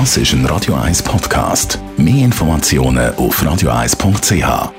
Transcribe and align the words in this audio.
Das 0.00 0.16
ist 0.16 0.32
ein 0.32 0.44
Radio 0.46 0.74
1 0.74 1.04
Podcast. 1.04 1.78
Mehr 1.96 2.24
Informationen 2.24 3.14
auf 3.14 3.40
radio1.ch. 3.40 4.72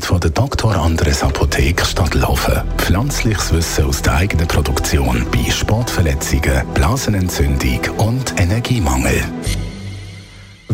Von 0.00 0.20
der 0.20 0.30
Dr. 0.30 0.74
Andres 0.74 1.22
Apotheke 1.22 1.84
Stadtlaufen. 1.84 2.62
Pflanzliches 2.78 3.52
Wissen 3.52 3.84
aus 3.84 4.02
der 4.02 4.14
eigenen 4.16 4.48
Produktion 4.48 5.24
bei 5.30 5.48
Sportverletzungen, 5.48 6.66
Blasenentzündung 6.74 7.78
und 7.98 8.40
Energiemangel. 8.40 9.22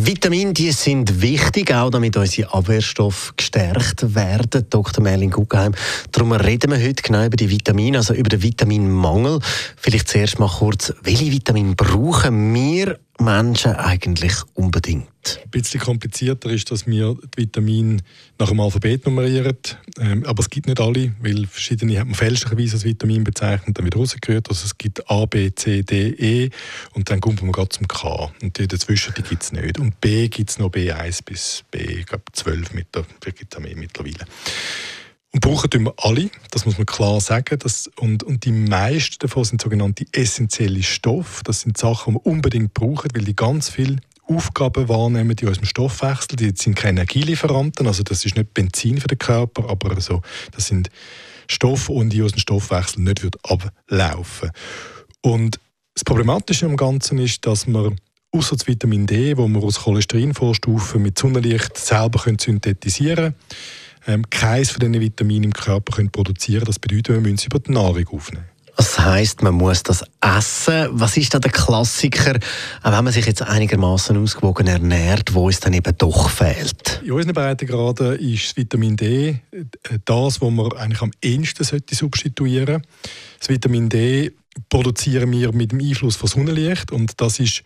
Vitamine 0.07 0.53
die 0.53 0.71
sind 0.71 1.21
wichtig, 1.21 1.75
auch 1.75 1.91
damit 1.91 2.17
unsere 2.17 2.55
Abwehrstoffe 2.55 3.35
gestärkt 3.37 4.15
werden. 4.15 4.65
Dr. 4.71 5.03
Merlin 5.03 5.33
Guggenheim. 5.33 5.75
Darum 6.13 6.31
reden 6.31 6.71
wir 6.71 6.79
heute 6.79 7.03
genau 7.03 7.25
über 7.25 7.37
die 7.37 7.51
Vitamine, 7.51 7.99
also 7.99 8.15
über 8.15 8.29
den 8.29 8.41
Vitaminmangel. 8.41 9.41
Vielleicht 9.77 10.07
zuerst 10.07 10.39
mal 10.39 10.49
kurz, 10.49 10.95
welche 11.03 11.33
Vitamine 11.33 11.75
brauchen 11.75 12.55
wir 12.55 13.01
Menschen 13.19 13.73
eigentlich 13.73 14.35
unbedingt? 14.55 15.09
Ein 15.43 15.51
bisschen 15.51 15.81
komplizierter 15.81 16.51
ist, 16.51 16.71
dass 16.71 16.87
wir 16.87 17.17
die 17.37 17.43
Vitamine 17.43 17.99
nach 18.39 18.49
dem 18.49 18.61
Alphabet 18.61 19.07
nummerieren. 19.07 19.57
Ähm, 19.99 20.25
aber 20.25 20.41
es 20.41 20.51
gibt 20.51 20.67
nicht 20.67 20.81
alle, 20.81 21.15
weil 21.21 21.47
verschiedene 21.47 21.99
hat 21.99 22.07
man 22.07 22.15
fälschlicherweise 22.15 22.75
als 22.75 22.85
Vitamin 22.85 23.25
bezeichnet, 23.25 23.77
dann 23.77 23.87
wieder 23.87 23.99
rausgehört. 23.99 24.49
Also 24.49 24.67
es 24.67 24.79
gibt 24.79 25.11
A, 25.11 25.25
B, 25.27 25.53
C, 25.55 25.83
D, 25.83 26.11
E 26.11 26.51
und 26.95 27.11
dann 27.11 27.21
kommt 27.21 27.43
man 27.43 27.53
gerade 27.53 27.71
zum 27.71 27.89
K. 27.89 28.31
Und 28.43 28.59
die 28.59 28.69
dazwischen 28.69 29.15
die 29.15 29.23
gibt 29.23 29.43
es 29.43 29.53
nicht. 29.53 29.79
Und 29.79 30.01
B 30.01 30.29
gibt 30.29 30.51
es 30.51 30.59
noch 30.59 30.71
B1 30.71 31.25
bis 31.25 31.65
B, 31.71 31.79
ich 31.79 32.07
glaube 32.07 32.25
12 32.33 32.75
mit 32.75 32.95
der, 32.95 33.05
gibt 33.33 33.55
es 33.55 33.61
mittlerweile. 33.61 34.27
Und 35.37 35.41
brauchen 35.41 35.85
wir 35.85 35.93
alle, 35.99 36.31
das 36.51 36.65
muss 36.65 36.79
man 36.79 36.87
klar 36.87 37.21
sagen. 37.21 37.59
Das, 37.59 37.91
und, 38.01 38.23
und 38.23 38.47
die 38.47 38.53
meisten 38.53 39.19
davon 39.19 39.45
sind 39.45 39.61
sogenannte 39.61 40.07
essentielle 40.13 40.83
Stoffe. 40.83 41.45
Das 41.45 41.61
sind 41.61 41.77
Sachen, 41.77 42.15
die 42.15 42.21
wir 42.21 42.27
unbedingt 42.27 42.73
brauchen, 42.73 43.11
weil 43.15 43.25
die 43.25 43.37
ganz 43.37 43.69
viel 43.69 44.01
Aufgaben 44.27 44.89
wahrnehmen 44.89 45.37
in 45.39 45.49
unserem 45.49 45.67
Stoffwechsel. 45.67 46.37
Die 46.37 46.55
sind 46.57 46.75
keine 46.75 47.01
Energielieferanten, 47.01 47.87
also 47.87 48.03
das 48.03 48.25
ist 48.25 48.35
nicht 48.35 48.55
Benzin 48.55 48.99
für 48.99 49.09
den 49.09 49.19
Körper, 49.19 49.69
aber 49.69 49.91
also, 49.91 50.23
das 50.53 50.69
sind 50.69 50.89
Stoffe, 51.49 51.93
die 52.07 52.23
unseren 52.23 52.41
Stoffwechsel 52.41 53.03
nicht 53.03 53.23
wird 53.23 53.37
ablaufen 53.45 54.53
Und 55.21 55.61
das 55.93 56.05
Problematische 56.05 56.65
am 56.65 56.79
Ganzen 56.79 57.19
ist, 57.19 57.45
dass 57.45 57.67
man 57.67 58.01
außer 58.33 58.57
das 58.57 58.67
Vitamin 58.67 59.07
D, 59.07 59.37
wo 59.37 59.47
wir 59.49 59.63
aus 59.63 59.81
Cholesterinvorstufen 59.81 61.03
mit 61.03 61.19
Sonnenlicht 61.19 61.77
selber 61.77 62.21
synthetisieren 62.21 63.17
können, 63.17 63.35
ähm, 64.07 64.29
keines 64.31 64.71
von 64.71 64.81
diesen 64.81 65.01
Vitaminen 65.01 65.45
im 65.45 65.53
Körper 65.53 65.97
können 65.97 66.11
produzieren 66.11 66.65
Das 66.65 66.79
bedeutet, 66.79 67.09
wir 67.09 67.21
müssen 67.21 67.39
sie 67.39 67.47
über 67.47 67.59
die 67.59 67.73
Nahrung 67.73 68.07
aufnehmen. 68.09 68.47
Das 68.77 68.99
heisst, 68.99 69.43
man 69.43 69.55
muss 69.55 69.83
das 69.83 70.05
essen. 70.21 70.89
Was 70.91 71.17
ist 71.17 71.33
da 71.33 71.39
der 71.39 71.51
Klassiker, 71.51 72.39
auch 72.83 72.93
wenn 72.93 73.05
man 73.05 73.13
sich 73.13 73.25
jetzt 73.25 73.41
einigermaßen 73.41 74.15
ausgewogen 74.19 74.67
ernährt, 74.67 75.33
wo 75.33 75.49
es 75.49 75.61
dann 75.61 75.73
eben 75.73 75.97
doch 75.97 76.29
fehlt? 76.29 77.01
In 77.03 77.13
unseren 77.13 77.33
Breitengraden 77.33 78.19
ist 78.19 78.49
das 78.49 78.57
Vitamin 78.57 78.97
D 78.97 79.41
das, 80.05 80.43
was 80.43 80.51
man 80.51 80.73
eigentlich 80.73 81.01
am 81.01 81.11
ehesten 81.23 81.65
substituieren 81.65 82.67
sollte. 82.67 82.89
Das 83.39 83.49
Vitamin 83.49 83.89
D 83.89 84.33
produzieren 84.69 85.33
wir 85.33 85.53
mit 85.53 85.73
dem 85.73 85.81
Einfluss 85.81 86.17
von 86.17 86.29
Sonnenlicht 86.29 86.93
und 86.93 87.19
das 87.19 87.41
ist 87.41 87.63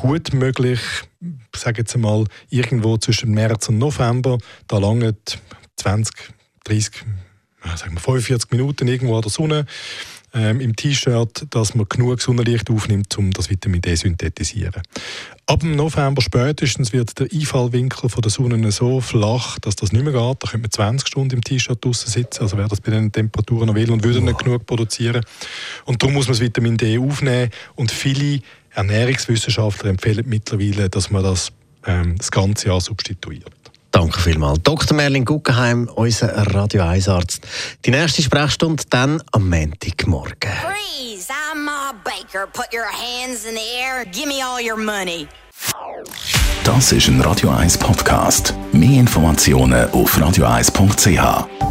gut 0.00 0.32
möglich, 0.32 0.80
ich 1.20 1.60
sage 1.60 1.82
jetzt 1.82 1.94
einmal, 1.94 2.24
irgendwo 2.48 2.96
zwischen 2.96 3.32
März 3.32 3.68
und 3.68 3.78
November. 3.78 4.38
Da 4.66 4.78
lange 4.78 5.14
20, 5.76 6.14
30, 6.64 7.04
sagen 7.76 7.94
wir 7.94 8.00
45 8.00 8.50
Minuten 8.50 8.88
irgendwo 8.88 9.16
an 9.16 9.22
der 9.22 9.30
Sonne 9.30 9.66
ähm, 10.32 10.60
im 10.60 10.74
T-Shirt, 10.74 11.46
dass 11.50 11.74
man 11.74 11.86
genug 11.88 12.20
Sonnenlicht 12.22 12.70
aufnimmt, 12.70 13.16
um 13.18 13.30
das 13.32 13.50
Vitamin 13.50 13.82
D 13.82 13.94
zu 13.94 14.02
synthetisieren. 14.02 14.82
Ab 15.46 15.60
dem 15.60 15.76
November 15.76 16.22
spätestens 16.22 16.92
wird 16.92 17.18
der 17.18 17.28
Einfallwinkel 17.32 18.08
von 18.08 18.22
der 18.22 18.30
Sonne 18.30 18.72
so 18.72 19.00
flach, 19.00 19.58
dass 19.58 19.76
das 19.76 19.92
nicht 19.92 20.04
mehr 20.04 20.12
geht. 20.12 20.42
Da 20.42 20.48
könnte 20.48 20.62
man 20.62 20.70
20 20.70 21.08
Stunden 21.08 21.34
im 21.34 21.44
T-Shirt 21.44 21.84
draußen 21.84 22.10
sitzen, 22.10 22.42
also 22.42 22.56
wer 22.56 22.68
das 22.68 22.80
bei 22.80 22.92
den 22.92 23.10
Temperaturen 23.12 23.66
noch 23.66 23.74
will 23.74 23.90
und 23.90 24.04
würde 24.04 24.20
nicht 24.20 24.38
genug 24.38 24.64
produzieren. 24.66 25.24
Und 25.84 26.02
darum 26.02 26.14
muss 26.14 26.26
man 26.26 26.32
das 26.32 26.40
Vitamin 26.40 26.76
D 26.76 26.98
aufnehmen 26.98 27.50
und 27.74 27.90
viele 27.90 28.40
Ernährungswissenschaftler 28.74 29.90
empfehlen 29.90 30.24
mittlerweile, 30.28 30.88
dass 30.88 31.10
man 31.10 31.24
das 31.24 31.52
ähm, 31.86 32.16
das 32.18 32.30
ganze 32.30 32.68
Jahr 32.68 32.80
substituiert. 32.80 33.50
Danke 33.90 34.20
vielmals. 34.20 34.60
Dr. 34.62 34.96
Merlin 34.96 35.24
Guggenheim, 35.24 35.88
unser 35.94 36.28
Radio 36.54 36.82
1 36.82 37.08
Arzt. 37.08 37.46
Die 37.84 37.90
nächste 37.90 38.22
Sprechstunde 38.22 38.84
dann 38.88 39.20
am 39.32 39.48
Montagmorgen. 39.48 40.52
Freeze! 40.62 41.28
I'm 41.52 41.64
Ma 41.64 41.92
Baker. 42.04 42.46
Put 42.46 42.72
your 42.72 42.86
hands 42.86 43.44
in 43.44 43.54
the 43.54 43.80
air. 43.80 44.04
Give 44.04 44.26
me 44.26 44.42
all 44.42 44.60
your 44.60 44.76
money. 44.76 45.26
Das 46.64 46.92
ist 46.92 47.08
ein 47.08 47.20
Radio 47.20 47.50
1 47.50 47.78
Podcast. 47.78 48.54
Mehr 48.72 49.00
Informationen 49.00 49.90
auf 49.90 50.16
radio1.ch. 50.16 51.69